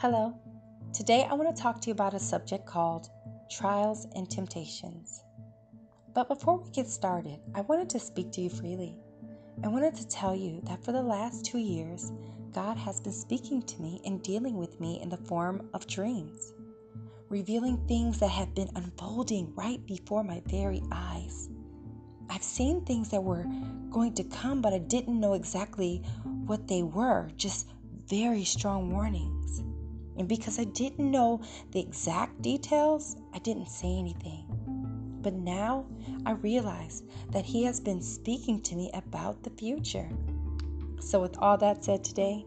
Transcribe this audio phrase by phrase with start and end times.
[0.00, 0.32] Hello.
[0.94, 3.10] Today I want to talk to you about a subject called
[3.50, 5.22] trials and temptations.
[6.14, 8.96] But before we get started, I wanted to speak to you freely.
[9.62, 12.12] I wanted to tell you that for the last two years,
[12.50, 16.54] God has been speaking to me and dealing with me in the form of dreams,
[17.28, 21.50] revealing things that have been unfolding right before my very eyes.
[22.30, 23.44] I've seen things that were
[23.90, 26.02] going to come, but I didn't know exactly
[26.46, 27.68] what they were, just
[28.08, 29.62] very strong warnings.
[30.18, 31.40] And because I didn't know
[31.72, 34.44] the exact details, I didn't say anything.
[35.22, 35.86] But now
[36.26, 40.08] I realize that He has been speaking to me about the future.
[41.00, 42.44] So, with all that said today,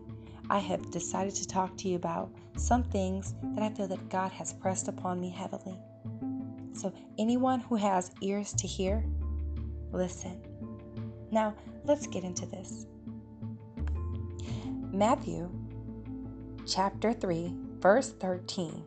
[0.49, 4.31] I have decided to talk to you about some things that I feel that God
[4.31, 5.77] has pressed upon me heavily.
[6.73, 9.03] So, anyone who has ears to hear,
[9.91, 10.41] listen.
[11.31, 12.85] Now, let's get into this.
[14.91, 15.49] Matthew
[16.65, 18.83] chapter 3, verse 13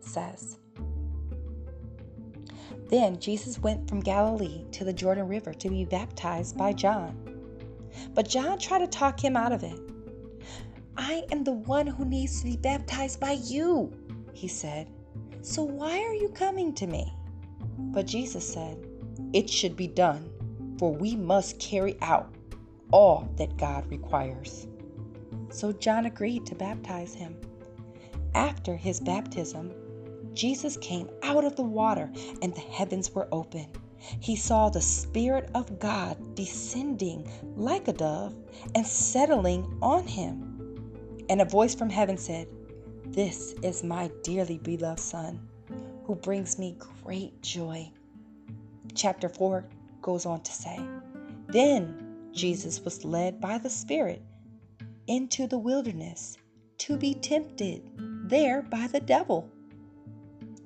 [0.00, 0.58] says
[2.88, 7.16] Then Jesus went from Galilee to the Jordan River to be baptized by John.
[8.14, 9.78] But John tried to talk him out of it.
[10.96, 13.92] I am the one who needs to be baptized by you,
[14.32, 14.90] he said.
[15.42, 17.12] So why are you coming to me?
[17.78, 18.86] But Jesus said,
[19.32, 20.30] It should be done
[20.80, 22.34] for we must carry out
[22.90, 24.66] all that God requires.
[25.50, 27.36] So John agreed to baptize him.
[28.34, 29.72] After his baptism,
[30.32, 33.66] Jesus came out of the water and the heavens were open.
[33.98, 38.34] He saw the Spirit of God descending like a dove
[38.74, 41.26] and settling on him.
[41.28, 42.48] And a voice from heaven said,
[43.06, 45.40] This is my dearly beloved Son,
[46.04, 47.90] who brings me great joy.
[48.94, 49.64] Chapter 4
[50.00, 50.78] goes on to say,
[51.48, 54.22] Then Jesus was led by the Spirit
[55.10, 56.38] into the wilderness
[56.78, 57.82] to be tempted
[58.28, 59.50] there by the devil.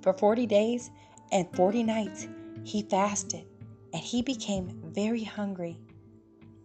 [0.02, 0.90] For 40 days
[1.32, 2.28] and 40 nights
[2.62, 3.46] he fasted
[3.94, 5.78] and he became very hungry.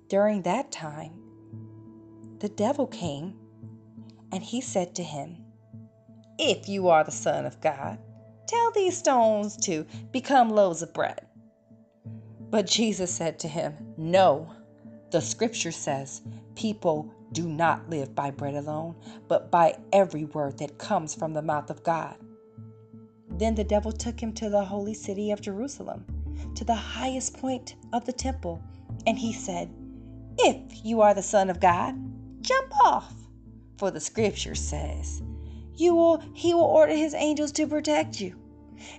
[0.10, 1.14] During that time,
[2.40, 3.40] the devil came
[4.34, 5.38] and he said to him,
[6.38, 7.98] If you are the Son of God,
[8.46, 11.26] tell these stones to become loaves of bread.
[12.50, 14.52] But Jesus said to him, No,
[15.12, 16.22] the scripture says,
[16.56, 18.96] people do not live by bread alone,
[19.28, 22.16] but by every word that comes from the mouth of God.
[23.30, 26.06] Then the devil took him to the holy city of Jerusalem,
[26.56, 28.62] to the highest point of the temple,
[29.08, 29.74] and he said,
[30.38, 31.96] If you are the Son of God,
[32.42, 33.14] jump off.
[33.78, 35.22] For the scripture says,
[35.80, 38.36] you will, He will order His angels to protect you,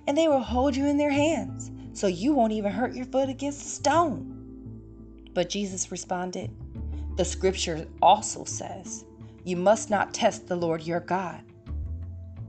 [0.07, 3.29] and they will hold you in their hands so you won't even hurt your foot
[3.29, 4.30] against a stone.
[5.33, 6.51] But Jesus responded,
[7.17, 9.05] The scripture also says,
[9.43, 11.43] You must not test the Lord your God.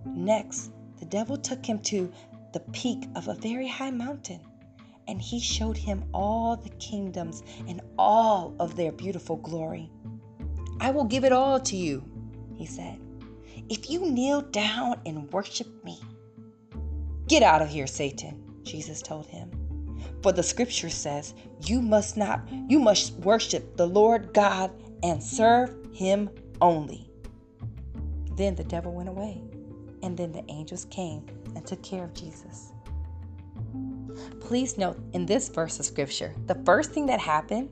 [0.06, 2.12] Next, the devil took him to
[2.52, 4.40] the peak of a very high mountain,
[5.08, 9.90] and he showed him all the kingdoms and all of their beautiful glory.
[10.80, 12.04] I will give it all to you,
[12.56, 12.98] he said,
[13.68, 15.98] if you kneel down and worship me.
[17.28, 18.60] Get out of here, Satan.
[18.64, 19.61] Jesus told him.
[20.22, 24.70] For the scripture says, You must not, you must worship the Lord God
[25.02, 27.10] and serve him only.
[28.36, 29.42] Then the devil went away,
[30.02, 32.72] and then the angels came and took care of Jesus.
[34.40, 37.68] Please note in this verse of scripture, the first thing that happened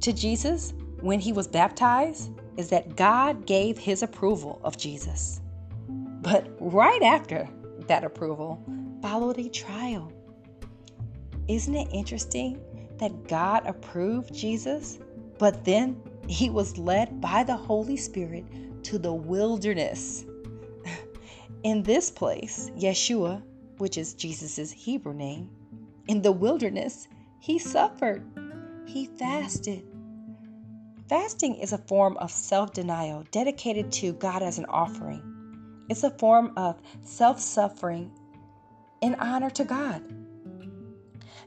[0.00, 5.40] to Jesus when he was baptized is that God gave his approval of Jesus.
[5.88, 7.48] But right after
[7.86, 8.64] that approval,
[9.02, 10.12] followed a trial.
[11.48, 12.60] Isn't it interesting
[12.98, 14.98] that God approved Jesus,
[15.38, 18.44] but then he was led by the Holy Spirit
[18.84, 20.24] to the wilderness?
[21.62, 23.42] In this place, Yeshua,
[23.78, 25.50] which is Jesus' Hebrew name,
[26.06, 27.08] in the wilderness,
[27.40, 28.22] he suffered.
[28.86, 29.84] He fasted.
[31.08, 35.22] Fasting is a form of self denial dedicated to God as an offering.
[35.88, 38.10] It's a form of self suffering
[39.00, 40.02] in honor to God.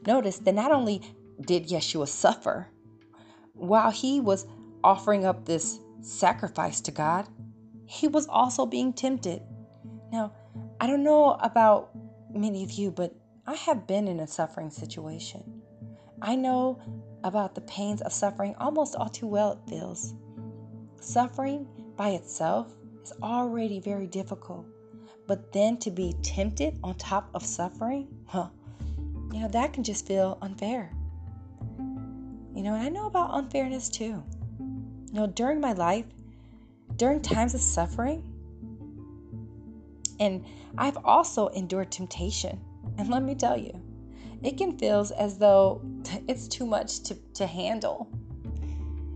[0.07, 1.01] Notice that not only
[1.41, 2.69] did Yeshua suffer,
[3.51, 4.47] while he was
[4.81, 7.27] offering up this sacrifice to God,
[7.85, 9.41] he was also being tempted.
[10.13, 10.31] Now,
[10.79, 11.89] I don't know about
[12.33, 13.13] many of you, but
[13.45, 15.61] I have been in a suffering situation.
[16.21, 16.79] I know
[17.25, 20.13] about the pains of suffering almost all too well, it feels.
[21.01, 21.67] Suffering
[21.97, 22.73] by itself
[23.03, 24.67] is already very difficult.
[25.27, 28.47] But then to be tempted on top of suffering, huh?
[29.31, 30.91] You know, that can just feel unfair.
[31.77, 34.23] You know, and I know about unfairness too.
[34.59, 36.05] You know, during my life,
[36.95, 38.23] during times of suffering,
[40.19, 40.43] And
[40.77, 42.59] I've also endured temptation.
[42.97, 43.79] And let me tell you,
[44.41, 45.81] it can feel as though
[46.27, 48.07] it's too much to, to handle.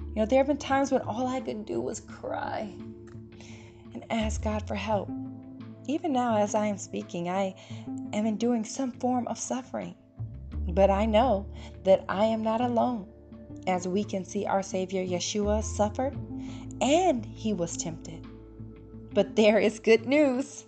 [0.09, 2.73] You know, there have been times when all I could do was cry
[3.93, 5.09] and ask God for help.
[5.87, 7.55] Even now, as I am speaking, I
[8.13, 9.95] am enduring some form of suffering.
[10.73, 11.45] But I know
[11.83, 13.07] that I am not alone,
[13.67, 16.17] as we can see our Savior Yeshua suffered
[16.81, 18.25] and he was tempted.
[19.13, 20.65] But there is good news.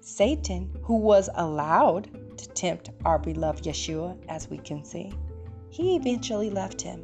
[0.00, 5.12] Satan, who was allowed to tempt our beloved Yeshua, as we can see,
[5.70, 7.02] he eventually left him.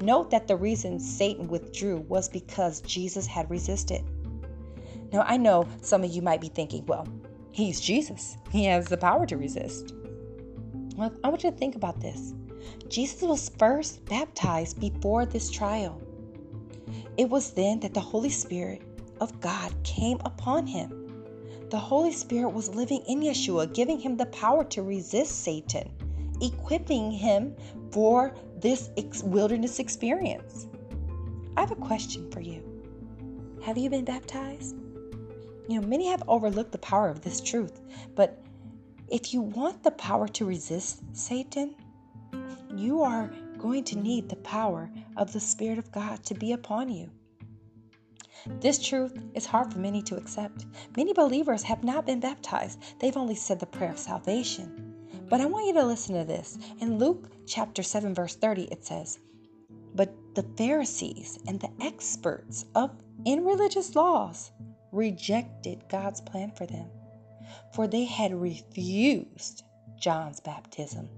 [0.00, 4.02] Note that the reason Satan withdrew was because Jesus had resisted.
[5.12, 7.06] Now, I know some of you might be thinking, well,
[7.52, 9.94] he's Jesus, he has the power to resist.
[11.00, 12.34] I want you to think about this.
[12.88, 16.00] Jesus was first baptized before this trial.
[17.16, 18.82] It was then that the Holy Spirit
[19.20, 21.68] of God came upon him.
[21.70, 25.90] The Holy Spirit was living in Yeshua, giving him the power to resist Satan,
[26.40, 27.54] equipping him
[27.92, 28.90] for this
[29.22, 30.66] wilderness experience.
[31.56, 32.62] I have a question for you.
[33.62, 34.76] Have you been baptized?
[35.68, 37.80] You know, many have overlooked the power of this truth,
[38.14, 38.42] but
[39.10, 41.74] if you want the power to resist Satan,
[42.74, 46.88] you are going to need the power of the Spirit of God to be upon
[46.88, 47.10] you.
[48.60, 50.66] This truth is hard for many to accept.
[50.96, 54.94] Many believers have not been baptized, they've only said the prayer of salvation.
[55.28, 56.58] But I want you to listen to this.
[56.80, 59.18] In Luke chapter 7, verse 30, it says,
[59.94, 62.90] But the Pharisees and the experts of
[63.24, 64.52] in religious laws
[64.92, 66.88] rejected God's plan for them,
[67.72, 69.62] for they had refused
[69.98, 71.08] John's baptism.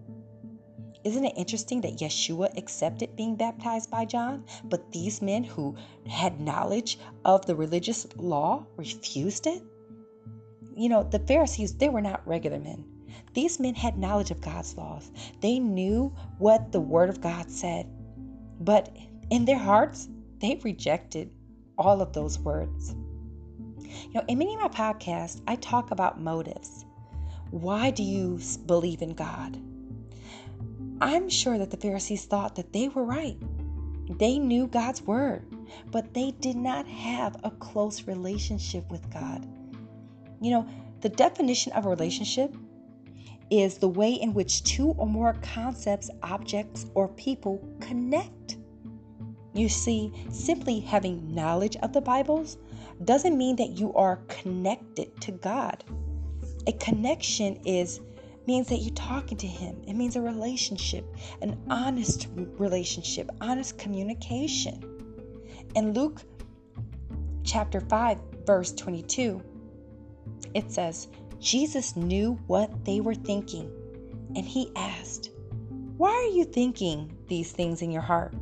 [1.02, 5.74] Isn't it interesting that Yeshua accepted being baptized by John, but these men who
[6.06, 9.62] had knowledge of the religious law refused it?
[10.76, 12.84] You know, the Pharisees, they were not regular men.
[13.32, 15.10] These men had knowledge of God's laws.
[15.40, 17.86] They knew what the Word of God said.
[18.60, 18.94] But
[19.30, 21.30] in their hearts, they rejected
[21.78, 22.94] all of those words.
[24.04, 26.84] You know, in many of my podcasts, I talk about motives.
[27.50, 29.58] Why do you believe in God?
[31.00, 33.36] I'm sure that the Pharisees thought that they were right.
[34.18, 35.46] They knew God's word,
[35.90, 39.46] but they did not have a close relationship with God.
[40.40, 40.68] You know,
[41.00, 42.54] the definition of a relationship
[43.50, 48.56] is the way in which two or more concepts, objects, or people connect.
[49.54, 52.58] You see, simply having knowledge of the Bibles
[53.04, 55.84] doesn't mean that you are connected to God.
[56.66, 58.00] A connection is
[58.46, 59.82] means that you're talking to him.
[59.86, 61.04] It means a relationship,
[61.40, 64.82] an honest relationship, honest communication.
[65.74, 66.22] In Luke
[67.44, 69.42] chapter 5 verse 22,
[70.54, 71.08] it says,
[71.38, 73.70] Jesus knew what they were thinking,
[74.36, 75.30] and he asked,
[75.96, 78.34] Why are you thinking these things in your heart?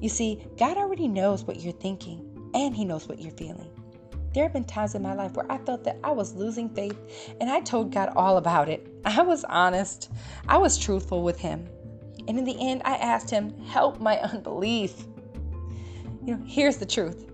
[0.00, 3.70] You see, God already knows what you're thinking, and he knows what you're feeling.
[4.34, 6.96] There have been times in my life where I felt that I was losing faith,
[7.40, 8.86] and I told God all about it.
[9.04, 10.10] I was honest,
[10.46, 11.66] I was truthful with Him.
[12.28, 15.06] And in the end, I asked Him, Help my unbelief.
[16.24, 17.26] You know, here's the truth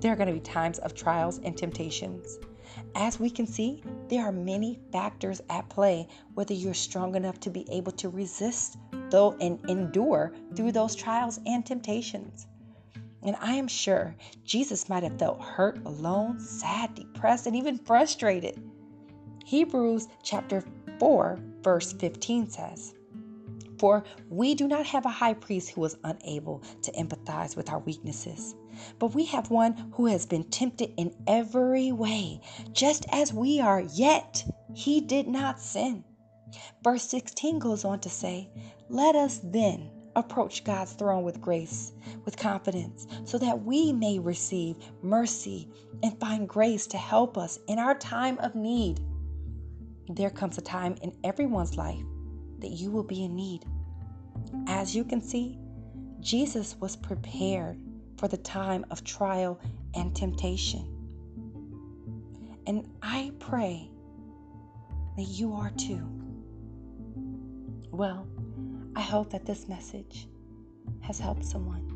[0.00, 2.38] there are going to be times of trials and temptations.
[2.94, 7.50] As we can see, there are many factors at play whether you're strong enough to
[7.50, 8.76] be able to resist
[9.10, 12.46] though and endure through those trials and temptations.
[13.24, 14.14] And I am sure
[14.44, 18.62] Jesus might have felt hurt, alone, sad, depressed, and even frustrated.
[19.44, 20.62] Hebrews chapter
[20.98, 22.94] 4, verse 15 says,
[23.78, 27.80] For we do not have a high priest who is unable to empathize with our
[27.80, 28.54] weaknesses
[28.98, 32.40] but we have one who has been tempted in every way,
[32.72, 36.04] just as we are, yet he did not sin.
[36.82, 38.50] Verse 16 goes on to say,
[38.88, 41.92] Let us then approach God's throne with grace,
[42.24, 45.68] with confidence, so that we may receive mercy
[46.02, 49.00] and find grace to help us in our time of need.
[50.08, 52.04] There comes a time in everyone's life
[52.58, 53.64] that you will be in need.
[54.66, 55.58] As you can see,
[56.20, 57.78] Jesus was prepared
[58.16, 59.60] for the time of trial
[59.94, 60.90] and temptation.
[62.66, 63.90] And I pray
[65.16, 66.06] that you are too.
[67.90, 68.26] Well,
[68.96, 70.28] I hope that this message
[71.00, 71.93] has helped someone.